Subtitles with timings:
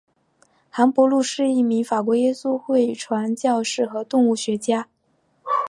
[0.71, 4.87] 韩伯禄是一名法国耶稣会传教士和动物学家。